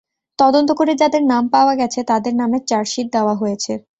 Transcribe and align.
তদন্ত 0.39 0.69
করে 0.79 0.93
যাদের 0.95 1.23
নাম 1.23 1.43
পাওয়া 1.49 1.73
গেছে, 1.75 1.99
তাদের 2.03 2.33
নামে 2.35 2.57
চার্জশিট 2.69 3.07
দেওয়া 3.15 3.35
হয়েছে। 3.35 3.73